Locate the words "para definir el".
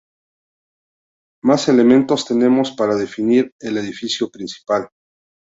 2.71-3.77